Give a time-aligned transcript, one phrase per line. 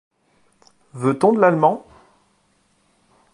[0.95, 1.85] Veut-on de l’allemand?